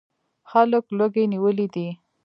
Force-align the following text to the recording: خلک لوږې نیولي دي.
خلک 0.49 0.85
لوږې 0.97 1.23
نیولي 1.33 1.67
دي. 1.73 1.87